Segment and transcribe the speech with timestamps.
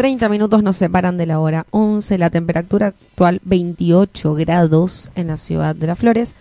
[0.00, 5.36] 30 minutos nos separan de la hora 11, la temperatura actual 28 grados en la
[5.36, 6.36] ciudad de Las Flores.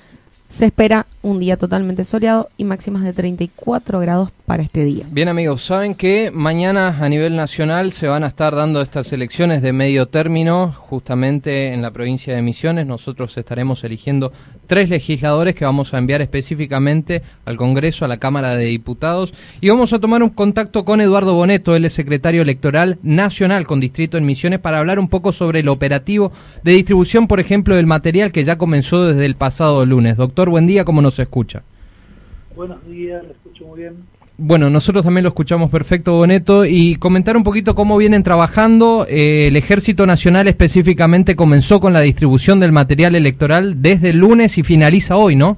[0.47, 5.05] Se espera un día totalmente soleado y máximas de 34 grados para este día.
[5.11, 9.61] Bien amigos, saben que mañana a nivel nacional se van a estar dando estas elecciones
[9.61, 12.87] de medio término, justamente en la provincia de Misiones.
[12.87, 14.31] Nosotros estaremos eligiendo
[14.65, 19.33] tres legisladores que vamos a enviar específicamente al Congreso, a la Cámara de Diputados.
[19.61, 23.79] Y vamos a tomar un contacto con Eduardo Boneto, él es secretario electoral nacional con
[23.79, 26.31] distrito en Misiones, para hablar un poco sobre el operativo
[26.63, 30.17] de distribución, por ejemplo, del material que ya comenzó desde el pasado lunes.
[30.17, 31.63] Doctor, buen día, ¿cómo nos escucha?
[32.55, 33.95] Buenos días, lo escucho muy bien.
[34.41, 39.05] Bueno, nosotros también lo escuchamos perfecto, Boneto, y comentar un poquito cómo vienen trabajando.
[39.09, 44.57] Eh, el Ejército Nacional específicamente comenzó con la distribución del material electoral desde el lunes
[44.57, 45.57] y finaliza hoy, ¿no?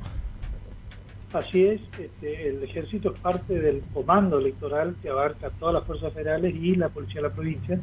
[1.32, 6.12] Así es, este, el Ejército es parte del comando electoral que abarca todas las fuerzas
[6.14, 7.80] federales y la Policía de la provincia,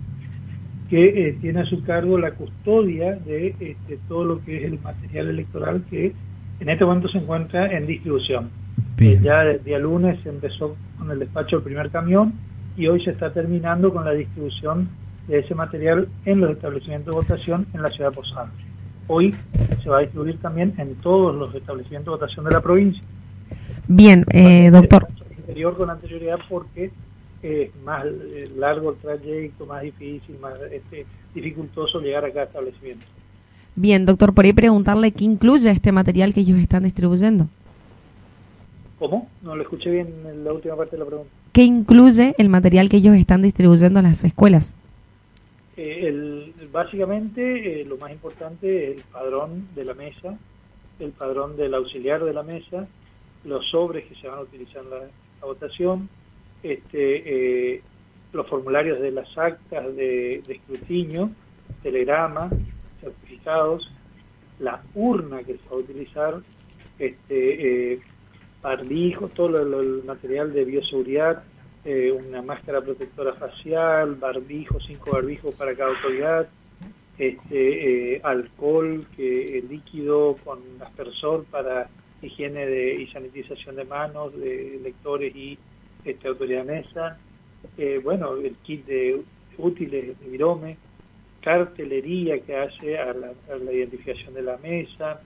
[0.91, 4.81] que eh, tiene a su cargo la custodia de este, todo lo que es el
[4.81, 6.13] material electoral que
[6.61, 8.51] en este momento se encuentra en distribución.
[8.99, 12.33] ya el día lunes se empezó con el despacho del primer camión
[12.77, 14.89] y hoy se está terminando con la distribución
[15.29, 18.51] de ese material en los establecimientos de votación en la ciudad de Posada.
[19.07, 19.35] Hoy
[19.83, 23.03] se va a distribuir también en todos los establecimientos de votación de la provincia.
[23.87, 25.09] Bien, eh, doctor.
[25.39, 26.91] Interior con anterioridad porque
[27.43, 33.07] es más eh, largo el trayecto, más difícil, más este, dificultoso llegar a cada establecimiento.
[33.81, 37.47] Bien, doctor, por ahí preguntarle qué incluye este material que ellos están distribuyendo.
[38.99, 39.29] ¿Cómo?
[39.41, 41.31] No lo escuché bien en la última parte de la pregunta.
[41.53, 44.75] ¿Qué incluye el material que ellos están distribuyendo a las escuelas?
[45.77, 50.37] Eh, básicamente, eh, lo más importante es el padrón de la mesa,
[50.99, 52.89] el padrón del auxiliar de la mesa,
[53.45, 56.09] los sobres que se van a utilizar en la, votación,
[56.65, 57.83] este, eh,
[58.33, 61.31] los formularios de las actas de, de escrutinio,
[61.85, 62.51] telegrama,
[63.39, 63.91] certificados,
[64.61, 66.41] la urna que se va a utilizar,
[66.99, 68.01] este, eh,
[68.63, 71.43] barbijo, todo el material de bioseguridad,
[71.85, 76.49] eh, una máscara protectora facial, barbijo, cinco barbijos para cada autoridad,
[77.19, 81.89] este, eh, alcohol, que líquido con aspersor para
[82.21, 85.57] higiene de, y sanitización de manos de lectores y
[86.05, 87.19] este, autoridad mesa,
[88.03, 89.21] bueno, el kit de
[89.57, 90.77] útiles de virome,
[91.41, 95.21] cartelería que hace a la, identificación de la mesa,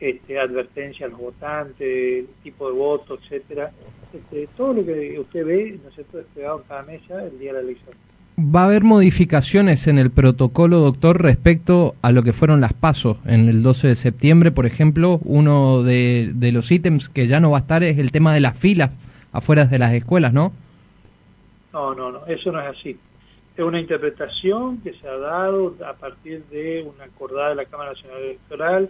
[0.00, 3.70] este, advertencia a los votantes, tipo de voto, etcétera,
[4.12, 7.58] este, todo lo que usted ve, ¿no es desplegado en cada mesa el día de
[7.58, 7.94] la elección.
[8.38, 13.18] ¿Va a haber modificaciones en el protocolo, doctor, respecto a lo que fueron las pasos
[13.26, 14.50] en el 12 de septiembre?
[14.50, 18.10] Por ejemplo, uno de, de los ítems que ya no va a estar es el
[18.10, 18.90] tema de las filas
[19.32, 20.52] afuera de las escuelas, ¿no?
[21.72, 22.98] No, no, no, eso no es así
[23.56, 27.92] es una interpretación que se ha dado a partir de una acordada de la Cámara
[27.92, 28.88] Nacional Electoral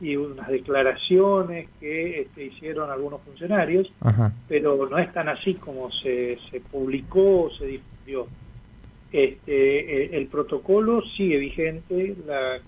[0.00, 3.90] y unas declaraciones que este, hicieron algunos funcionarios,
[4.48, 8.26] pero no es tan así como se, se publicó o se difundió.
[9.12, 12.58] Este, el protocolo sigue vigente, la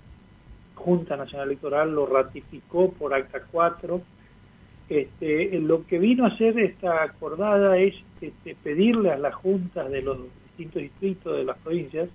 [0.75, 4.00] Junta Nacional Electoral lo ratificó por acta 4.
[4.88, 10.03] Este, lo que vino a hacer esta acordada es este, pedirle a las juntas de
[10.03, 10.19] los
[10.56, 12.09] distintos distritos de las provincias,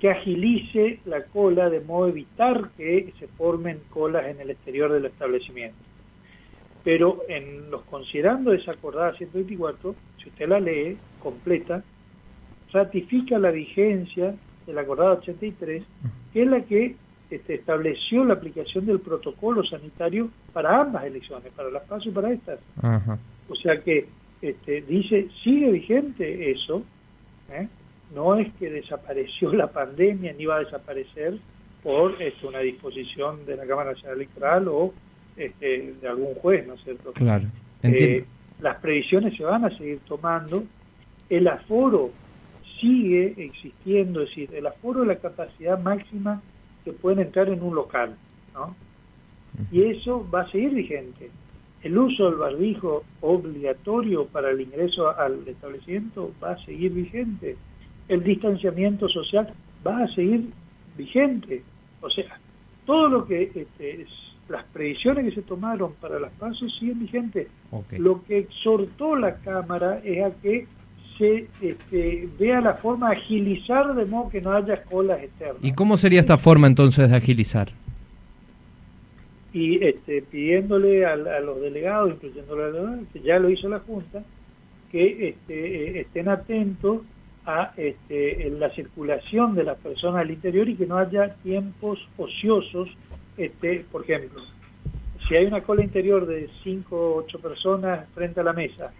[0.00, 4.92] que agilice la cola de modo a evitar que se formen colas en el exterior
[4.92, 5.76] del establecimiento.
[6.82, 11.82] Pero en los considerando esa acordada 124, si usted la lee completa,
[12.72, 14.34] ratifica la vigencia
[14.66, 15.82] de la acordada 83,
[16.32, 16.96] que es la que
[17.30, 22.32] este, estableció la aplicación del protocolo sanitario para ambas elecciones, para las PASO y para
[22.32, 22.58] estas.
[23.48, 24.06] O sea que
[24.42, 26.82] este, dice, sigue vigente eso,
[27.50, 27.68] ¿eh?
[28.14, 31.38] No es que desapareció la pandemia ni va a desaparecer
[31.82, 34.94] por este, una disposición de la Cámara Nacional Electoral o
[35.36, 37.12] este, de algún juez, ¿no es cierto?
[37.12, 37.46] Claro.
[37.82, 38.24] Eh,
[38.60, 40.64] las previsiones se van a seguir tomando,
[41.28, 42.10] el aforo
[42.80, 46.40] sigue existiendo, es decir, el aforo es la capacidad máxima
[46.84, 48.14] que pueden entrar en un local,
[48.54, 48.74] ¿no?
[49.70, 51.30] Y eso va a seguir vigente.
[51.84, 57.56] El uso del barbijo obligatorio para el ingreso al establecimiento va a seguir vigente.
[58.08, 59.52] El distanciamiento social
[59.86, 60.46] va a seguir
[60.96, 61.62] vigente.
[62.00, 62.40] O sea,
[62.86, 64.06] todo lo que este,
[64.48, 67.48] las previsiones que se tomaron para las pasos siguen vigentes.
[67.98, 70.66] Lo que exhortó la Cámara es a que
[71.18, 75.62] se este, vea la forma de agilizar de modo que no haya colas externas.
[75.62, 77.72] ¿Y cómo sería esta forma entonces de agilizar?
[79.54, 84.24] Y este, pidiéndole a, los delegados, incluyendo a los que ya lo hizo la Junta,
[84.90, 87.02] que este, eh, estén atentos
[87.46, 92.90] a este, la circulación de las personas al interior y que no haya tiempos ociosos,
[93.36, 94.42] este, por ejemplo,
[95.28, 98.92] si hay una cola interior de 5 o 8 personas frente a la mesa,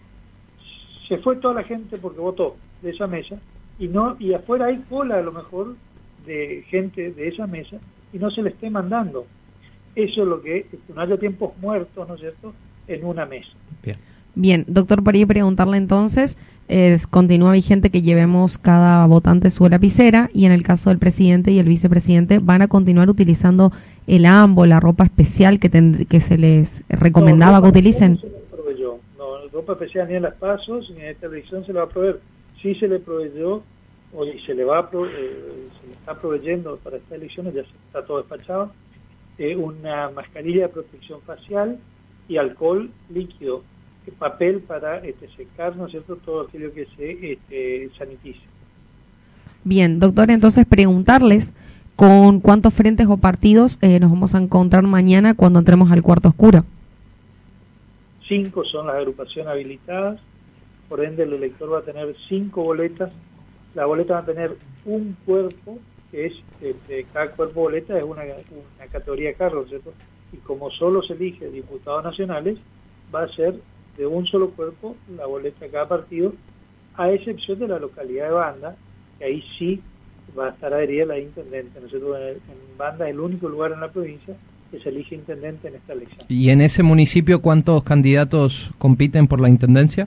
[1.09, 3.41] se fue toda la gente porque votó de esa mesa
[3.81, 5.75] y no y afuera hay cola a lo mejor
[6.27, 7.79] de gente de esa mesa
[8.13, 9.27] y no se le esté mandando.
[9.97, 12.53] Eso es lo que, que no haya tiempos muertos, ¿no es cierto?,
[12.89, 13.51] en una mesa.
[13.83, 13.97] Bien.
[14.35, 16.37] Bien, doctor, para ir preguntarle entonces,
[16.67, 21.53] es, continúa vigente que llevemos cada votante su lapicera y en el caso del presidente
[21.53, 23.73] y el vicepresidente van a continuar utilizando
[24.07, 25.71] el AMBO, la ropa especial que,
[26.09, 28.19] que se les recomendaba que utilicen.
[29.17, 31.89] No, ropa especial ni en las pasos ni en esta elección se le va a
[31.89, 32.19] proveer.
[32.61, 33.63] Sí se le proveyó
[34.17, 38.05] o se le va a eh, se le está proveyendo para estas elecciones, ya está
[38.05, 38.73] todo despachado,
[39.39, 41.79] eh, una mascarilla de protección facial
[42.29, 43.63] y alcohol líquido
[44.13, 48.41] papel para este, secar, ¿no es cierto?, todo aquello que se este, sanitice.
[49.65, 51.53] Bien, doctor, entonces preguntarles
[51.97, 56.29] con cuántos frentes o partidos eh, nos vamos a encontrar mañana cuando entremos al cuarto
[56.29, 56.65] oscuro.
[58.29, 60.21] Cinco son las agrupaciones habilitadas,
[60.89, 63.11] por ende el elector va a tener cinco boletas,
[63.75, 65.79] la boleta va a tener un cuerpo,
[66.15, 66.33] que es,
[66.63, 69.93] este, cada cuerpo boleta es una, una categoría de ¿cierto?
[70.33, 72.57] Y como solo se elige diputados nacionales,
[73.13, 73.57] va a ser
[73.97, 76.33] de un solo cuerpo la boleta de cada partido,
[76.97, 78.77] a excepción de la localidad de Banda,
[79.19, 79.81] que ahí sí
[80.39, 81.81] va a estar adherida la intendente.
[81.81, 84.37] Nosotros en, Banda es el único lugar en la provincia
[84.71, 86.27] que se elige intendente en esta elección.
[86.29, 90.07] ¿Y en ese municipio cuántos candidatos compiten por la intendencia?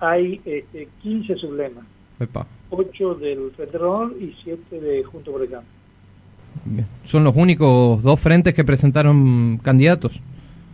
[0.00, 1.84] Hay este, 15 sublemas.
[2.70, 3.78] 8 del Frente
[4.20, 5.68] y 7 de Junto por el Campo.
[7.04, 10.20] ¿Son los únicos dos frentes que presentaron candidatos?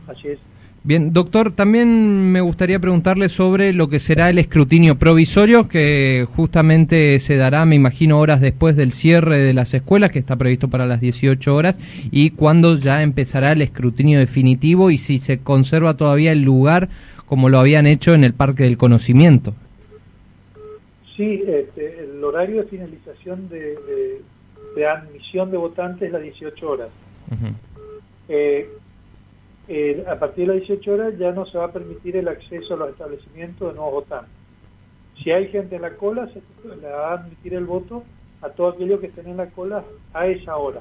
[0.06, 0.38] Así es.
[0.82, 7.20] Bien, doctor, también me gustaría preguntarle sobre lo que será el escrutinio provisorio, que justamente
[7.20, 10.87] se dará, me imagino, horas después del cierre de las escuelas, que está previsto para
[10.87, 11.78] las 18 horas,
[12.10, 16.88] y cuándo ya empezará el escrutinio definitivo y si se conserva todavía el lugar
[17.26, 19.54] como lo habían hecho en el Parque del Conocimiento.
[21.20, 24.22] Sí, este, el horario de finalización de,
[24.87, 26.88] admisión de votantes es las 18 horas.
[28.26, 28.70] Eh,
[30.08, 32.78] a partir de las 18 horas ya no se va a permitir el acceso a
[32.78, 34.32] los establecimientos de nuevos votantes.
[35.22, 38.02] Si hay gente en la cola, se le va a admitir el voto
[38.40, 39.84] a todos aquellos que estén en la cola
[40.14, 40.81] a esa hora.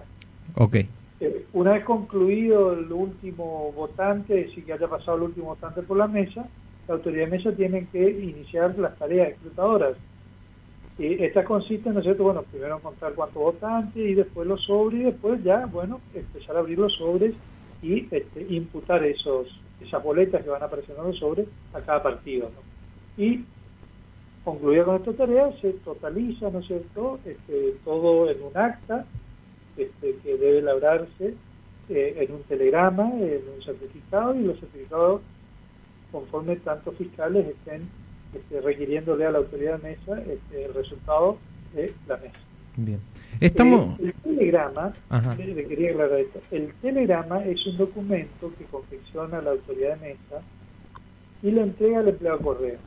[0.56, 0.76] Ok.
[1.20, 5.82] Eh, una vez concluido el último votante, es decir, que haya pasado el último votante
[5.82, 6.48] por la mesa,
[6.88, 9.98] la autoridad de mesa tiene que iniciar las tareas escrutadoras.
[11.00, 12.24] Y esta consiste, ¿no es cierto?
[12.24, 16.60] Bueno, primero contar cuántos votantes y después los sobres y después ya, bueno, empezar a
[16.60, 17.34] abrir los sobres
[17.82, 19.48] y este, imputar esos
[19.82, 22.52] esas boletas que van apareciendo en los sobres a cada partido.
[23.18, 23.46] Y
[24.44, 29.06] concluida con esta tarea, se totaliza, ¿no es cierto?, este, todo en un acta
[29.78, 31.34] este, que debe labrarse
[31.90, 35.22] eh, en un telegrama, en un certificado, y los certificados,
[36.12, 37.88] conforme tantos fiscales estén
[38.34, 41.38] este, requiriéndole a la autoridad de mesa este, el resultado
[41.74, 42.38] de la mesa.
[42.78, 43.00] Bien.
[43.40, 44.00] Estamos...
[44.00, 44.94] el telegrama,
[45.38, 50.42] quería aclarar esto, el telegrama es un documento que confecciona la autoridad de mesa
[51.42, 52.78] y lo entrega al empleado correo.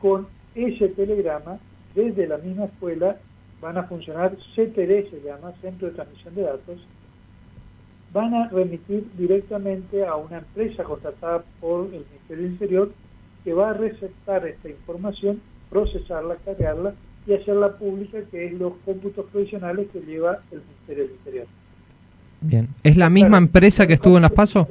[0.00, 1.58] Con ese telegrama,
[1.94, 3.16] desde la misma escuela,
[3.60, 6.86] van a funcionar CTD, se llama Centro de Transmisión de Datos,
[8.12, 12.92] van a remitir directamente a una empresa contratada por el Ministerio del Interior
[13.46, 16.94] que va a receptar esta información, procesarla, cargarla
[17.28, 21.46] y hacerla pública, que es los cómputos provisionales que lleva el Ministerio del Interior.
[22.40, 22.68] Bien.
[22.82, 24.66] ¿Es la misma empresa que estuvo en las PASO?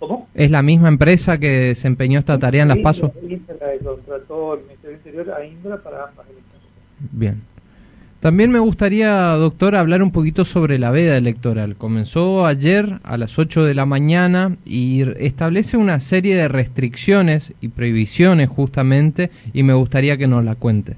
[0.00, 0.28] ¿Cómo?
[0.34, 3.12] ¿Es la misma empresa que desempeñó esta tarea en las PASO?
[3.22, 7.12] Indra contrató el Ministerio del Interior a Indra para ambas elecciones.
[7.12, 7.40] Bien.
[8.26, 11.76] También me gustaría, doctor, hablar un poquito sobre la veda electoral.
[11.76, 17.68] Comenzó ayer a las 8 de la mañana y establece una serie de restricciones y
[17.68, 20.96] prohibiciones justamente y me gustaría que nos la cuente.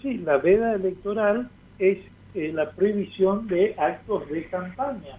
[0.00, 1.48] Sí, la veda electoral
[1.80, 1.98] es
[2.36, 5.18] eh, la prohibición de actos de campaña.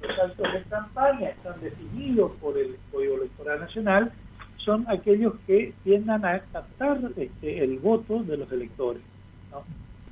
[0.00, 4.10] Los actos de campaña están definidos por el Código Electoral Nacional,
[4.56, 9.11] son aquellos que tiendan a captar este, el voto de los electores.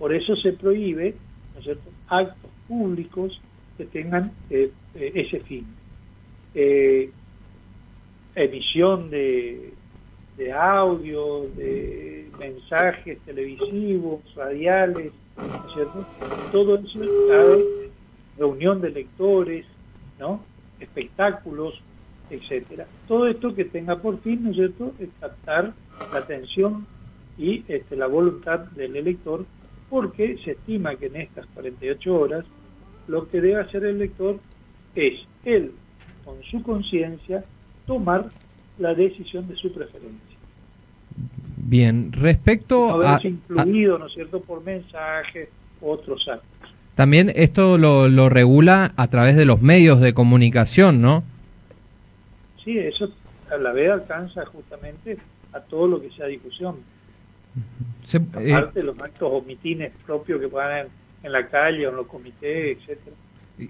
[0.00, 0.06] ¿No?
[0.06, 1.14] Por eso se prohíbe
[2.08, 3.40] actos públicos
[3.76, 5.66] que tengan eh, eh, ese fin.
[6.54, 7.10] Eh,
[8.34, 9.72] emisión de,
[10.36, 15.12] de audio, de mensajes televisivos, radiales,
[15.74, 16.06] cierto?
[16.52, 17.00] Todo eso,
[18.38, 19.66] reunión de lectores,
[20.18, 20.42] ¿no?
[20.80, 21.80] espectáculos,
[22.30, 22.86] etcétera.
[23.06, 25.72] Todo esto que tenga por fin, ¿no es cierto?, captar
[26.12, 26.86] la atención
[27.36, 29.44] y este, la voluntad del elector,
[29.90, 32.44] porque se estima que en estas 48 horas
[33.08, 34.38] lo que debe hacer el elector
[34.94, 35.72] es él,
[36.24, 37.44] con su conciencia,
[37.86, 38.30] tomar
[38.78, 40.36] la decisión de su preferencia.
[41.56, 43.20] Bien, respecto no a...
[43.22, 45.48] incluido, ¿no es cierto?, por mensajes,
[45.80, 46.70] otros actos.
[46.94, 51.24] También esto lo, lo regula a través de los medios de comunicación, ¿no?
[52.64, 53.10] Sí, eso
[53.50, 55.18] a la vez alcanza justamente
[55.52, 56.26] a todo lo que sea
[58.02, 58.46] difusión.
[58.46, 60.86] Eh, Aparte de los actos o mitines propios que puedan en,
[61.22, 63.16] en la calle o en los comités, etcétera.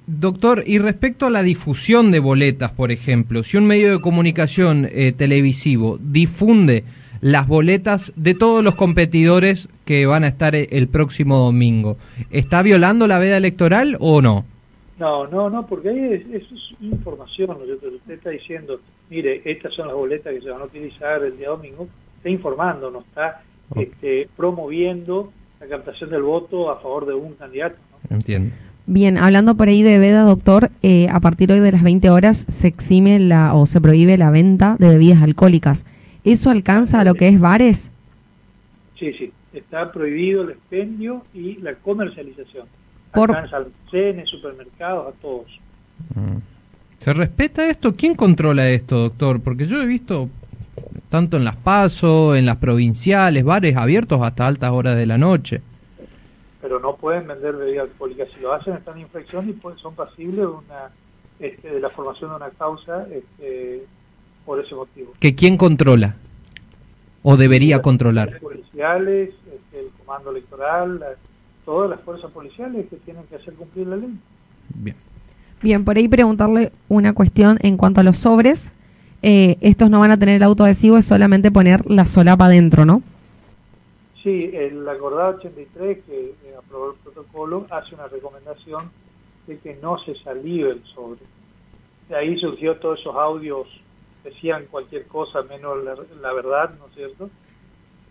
[0.06, 4.88] Doctor, y respecto a la difusión de boletas, por ejemplo, si un medio de comunicación
[4.90, 6.84] eh, televisivo difunde
[7.20, 11.96] las boletas de todos los competidores que van a estar eh, el próximo domingo,
[12.30, 14.44] ¿está violando la veda electoral o no?
[14.99, 19.96] No, no, no, porque ahí eso es información, Usted está diciendo, mire, estas son las
[19.96, 23.42] boletas que se van a utilizar el día domingo, está informando, no está
[23.77, 27.77] este, promoviendo la captación del voto a favor de un candidato.
[28.09, 28.55] Entiendo.
[28.87, 32.47] Bien, hablando por ahí de veda, doctor, eh, a partir hoy de las 20 horas
[32.49, 35.85] se exime la o se prohíbe la venta de bebidas alcohólicas.
[36.25, 37.91] ¿Eso alcanza a lo que es bares?
[38.99, 42.67] Sí, sí, está prohibido el expendio y la comercialización.
[43.12, 43.31] Por...
[43.31, 45.61] Alcanza a los supermercados, a todos.
[46.15, 46.39] Mm.
[46.99, 47.95] ¿Se respeta esto?
[47.95, 49.41] ¿Quién controla esto, doctor?
[49.41, 50.29] Porque yo he visto
[51.08, 55.60] tanto en las PASO, en las provinciales, bares abiertos hasta altas horas de la noche
[56.60, 58.28] pero no pueden vender bebidas alcohólicas.
[58.34, 60.90] Si lo hacen están en infracción y pues, son pasibles de, una,
[61.38, 63.82] este, de la formación de una causa este,
[64.44, 65.14] por ese motivo.
[65.18, 66.16] ¿Que quién controla?
[67.22, 68.38] ¿O debería controlar?
[68.40, 71.02] Policiales, este, el comando electoral,
[71.64, 74.14] todas las fuerzas policiales que tienen que hacer cumplir la ley.
[74.75, 74.96] Bien.
[75.62, 78.72] Bien, por ahí preguntarle una cuestión en cuanto a los sobres.
[79.23, 83.03] Eh, estos no van a tener el autoadhesivo, es solamente poner la solapa adentro, ¿no?
[84.23, 88.91] Sí, el acordado 83 que eh, aprobó el protocolo hace una recomendación
[89.47, 91.21] de que no se salive el sobre.
[92.09, 93.67] De ahí surgió todos esos audios,
[94.23, 95.79] decían cualquier cosa menos
[96.21, 97.31] la, verdad, ¿no es cierto?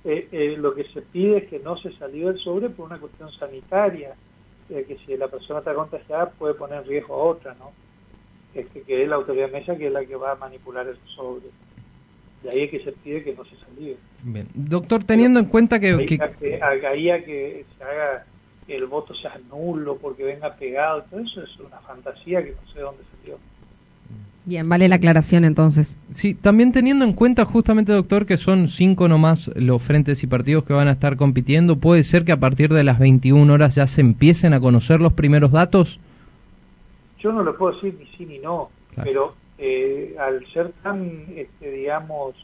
[0.03, 2.97] Eh, eh, lo que se pide es que no se salive el sobre por una
[2.97, 4.15] cuestión sanitaria,
[4.67, 7.71] que si la persona está contagiada puede poner en riesgo a otra, ¿no?
[8.53, 11.45] Este, que es la autoridad mesa que es la que va a manipular el sobre.
[12.43, 13.97] De ahí es que se pide que no se salive.
[14.23, 14.47] Bien.
[14.53, 15.97] Doctor, teniendo en cuenta que...
[15.97, 18.25] que, que, que se haga
[18.69, 22.71] que el voto sea nulo porque venga pegado, todo eso es una fantasía que no
[22.71, 23.37] sé dónde salió.
[24.45, 25.97] Bien, vale la aclaración entonces.
[26.13, 30.65] Sí, también teniendo en cuenta justamente, doctor, que son cinco nomás los frentes y partidos
[30.65, 33.87] que van a estar compitiendo, ¿puede ser que a partir de las 21 horas ya
[33.87, 35.99] se empiecen a conocer los primeros datos?
[37.19, 41.71] Yo no le puedo decir ni sí ni no, pero eh, al ser tan, este,
[41.71, 42.35] digamos,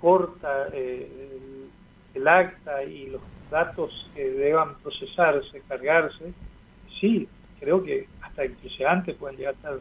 [0.00, 1.06] corta eh,
[2.14, 6.32] el, acta y los datos que deban procesarse, cargarse,
[6.98, 7.28] sí,
[7.58, 9.74] creo que hasta incluso antes pueden llegar a estar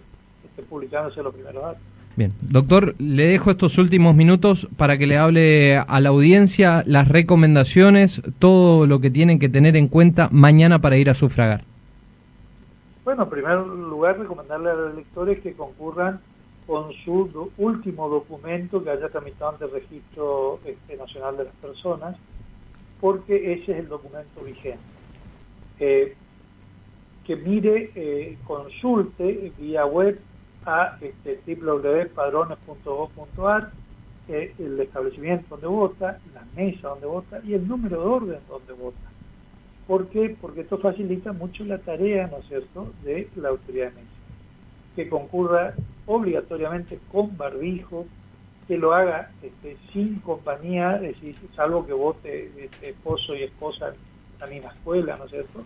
[0.43, 1.81] este, publicándose los primeros datos.
[2.17, 7.07] Bien, doctor, le dejo estos últimos minutos para que le hable a la audiencia las
[7.07, 11.63] recomendaciones, todo lo que tienen que tener en cuenta mañana para ir a sufragar.
[13.09, 16.21] Bueno, en primer lugar, recomendarle a los electores que concurran
[16.67, 22.15] con su último documento que haya tramitado ante el Registro este, Nacional de las Personas,
[23.01, 24.77] porque ese es el documento vigente.
[25.79, 26.15] Eh,
[27.25, 30.19] que mire, eh, consulte vía web
[30.67, 33.71] a este, www.padrones.gov.ar
[34.27, 38.73] eh, el establecimiento donde vota, la mesa donde vota y el número de orden donde
[38.73, 39.08] vota.
[39.89, 40.37] ¿Por qué?
[40.39, 44.07] Porque esto facilita mucho la tarea, ¿no es cierto?, de la autoridad de mesa.
[44.95, 45.73] Que concurra
[46.05, 48.05] obligatoriamente con barbijo,
[48.67, 53.95] que lo haga este, sin compañía, es decir, salvo que vote este, esposo y esposa
[54.39, 55.63] la misma escuela, ¿no es cierto?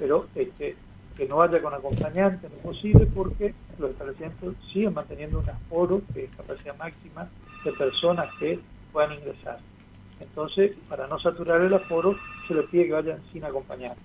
[0.00, 0.74] Pero este,
[1.16, 6.02] que no vaya con acompañante, no es posible porque los establecimientos siguen manteniendo un aforo,
[6.16, 7.28] es capacidad máxima,
[7.64, 8.58] de personas que
[8.92, 9.60] puedan ingresar.
[10.20, 14.00] Entonces, para no saturar el aforo, se le pide que vayan sin acompañante.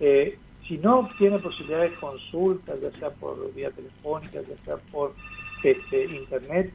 [0.00, 5.12] Eh, si no tiene posibilidades de consulta, ya sea por vía telefónica, ya sea por
[5.62, 6.72] este, internet,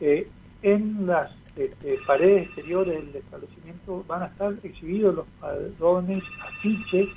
[0.00, 0.28] eh,
[0.62, 7.08] en las este, paredes exteriores del establecimiento van a estar exhibidos los padrones, afiches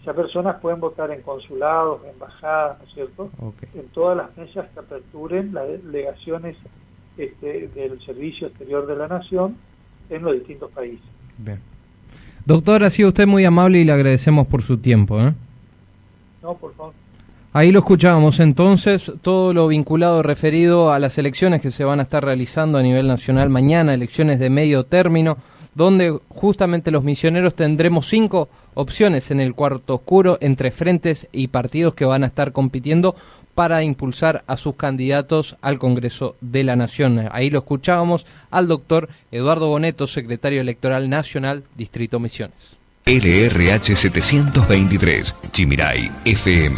[0.00, 3.30] Esas personas pueden votar en consulados, embajadas, ¿no es cierto?
[3.74, 6.56] En todas las mesas que aperturen las delegaciones
[7.18, 9.56] este, del Servicio Exterior de la Nación
[10.08, 11.04] en los distintos países.
[11.38, 11.58] Bien.
[12.44, 15.20] Doctor, ha sido usted muy amable y le agradecemos por su tiempo.
[15.20, 15.32] ¿eh?
[16.42, 16.94] No, por favor.
[17.52, 22.04] Ahí lo escuchábamos entonces, todo lo vinculado referido a las elecciones que se van a
[22.04, 25.36] estar realizando a nivel nacional mañana, elecciones de medio término,
[25.74, 31.94] donde justamente los misioneros tendremos cinco opciones en el cuarto oscuro entre frentes y partidos
[31.94, 33.14] que van a estar compitiendo
[33.54, 37.28] para impulsar a sus candidatos al Congreso de la Nación.
[37.30, 42.76] Ahí lo escuchábamos al doctor Eduardo Boneto, secretario electoral nacional, Distrito Misiones.
[43.06, 46.76] LRH 723, Chimiray, FM.